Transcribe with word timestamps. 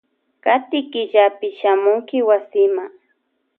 Kati 0.43 0.79
killapi 0.91 1.47
shamunki 1.59 2.17
wasima. 2.27 2.83